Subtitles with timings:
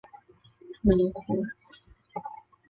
[0.81, 1.39] 维雷库尔。